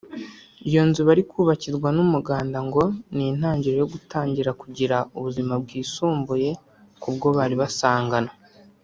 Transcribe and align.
iyo 0.67 0.81
nzu 0.87 1.01
bari 1.07 1.23
kubakirwa 1.31 1.89
n’umuganda 1.95 2.57
ngo 2.67 2.83
ni 3.15 3.23
intangiriro 3.31 3.75
yo 3.83 3.89
gutangira 3.93 4.51
kugira 4.61 4.95
ubuzima 5.17 5.53
bwisumbuye 5.63 6.49
ku 7.01 7.07
bwo 7.15 7.27
bari 7.37 7.55
basanganywe 7.63 8.33